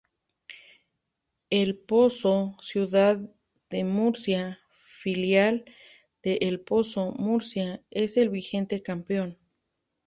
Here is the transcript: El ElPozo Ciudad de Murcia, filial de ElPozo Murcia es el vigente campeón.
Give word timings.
El 1.51 1.59
ElPozo 1.69 2.57
Ciudad 2.63 3.19
de 3.69 3.83
Murcia, 3.83 4.57
filial 4.95 5.63
de 6.23 6.39
ElPozo 6.41 7.11
Murcia 7.19 7.83
es 7.91 8.17
el 8.17 8.29
vigente 8.31 8.81
campeón. 8.81 9.37